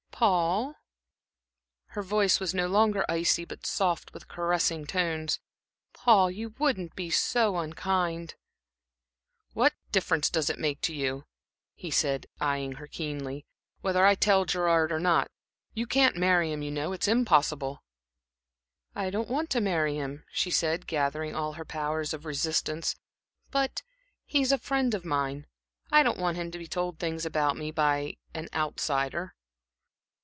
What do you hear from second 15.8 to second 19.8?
can't marry him, you know it's impossible." "I don't want to